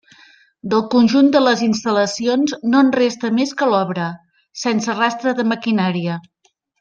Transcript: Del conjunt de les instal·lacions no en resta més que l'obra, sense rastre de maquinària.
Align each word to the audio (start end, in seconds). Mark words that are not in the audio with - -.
Del 0.73 0.79
conjunt 0.93 1.27
de 1.35 1.41
les 1.47 1.59
instal·lacions 1.65 2.55
no 2.71 2.81
en 2.87 2.91
resta 2.97 3.31
més 3.41 3.53
que 3.59 3.67
l'obra, 3.75 4.07
sense 4.65 4.97
rastre 5.05 5.35
de 5.43 5.47
maquinària. 5.55 6.17